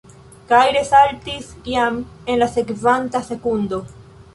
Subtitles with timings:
[0.51, 3.87] Kaj resaltis jam en la sekvanta sekundo.